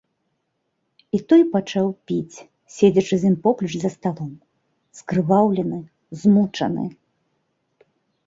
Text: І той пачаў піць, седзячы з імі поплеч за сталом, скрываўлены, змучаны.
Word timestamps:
І 1.17 1.17
той 1.31 1.41
пачаў 1.55 1.87
піць, 2.11 2.37
седзячы 2.77 3.15
з 3.23 3.29
імі 3.31 3.37
поплеч 3.45 3.69
за 3.83 3.89
сталом, 3.95 4.31
скрываўлены, 5.01 5.79
змучаны. 6.23 6.85